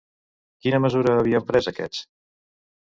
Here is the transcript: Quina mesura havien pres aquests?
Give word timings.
Quina 0.65 0.79
mesura 0.87 1.15
havien 1.19 1.47
pres 1.53 1.71
aquests? 1.75 2.05